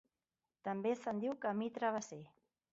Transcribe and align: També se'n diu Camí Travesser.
També 0.67 0.95
se'n 1.03 1.21
diu 1.25 1.37
Camí 1.45 1.71
Travesser. 1.79 2.23